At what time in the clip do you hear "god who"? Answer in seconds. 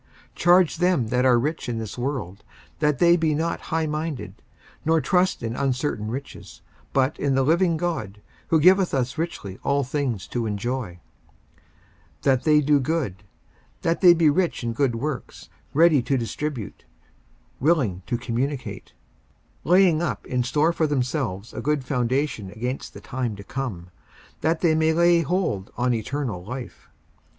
7.77-8.59